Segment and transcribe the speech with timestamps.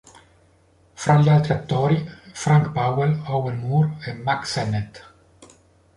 [0.95, 2.03] Tra gli altri attori,
[2.33, 5.03] Frank Powell, Owen Moore e Mack Sennett.